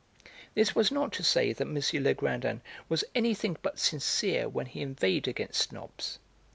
This 0.55 0.73
was 0.73 0.91
not 0.91 1.13
to 1.13 1.23
say 1.23 1.53
that 1.53 1.61
M. 1.67 1.75
Legrandin 1.75 2.61
was 2.89 3.03
anything 3.13 3.57
but 3.61 3.77
sincere 3.77 4.49
when 4.49 4.65
he 4.65 4.81
inveighed 4.81 5.27
against 5.27 5.69
snobs. 5.69 6.17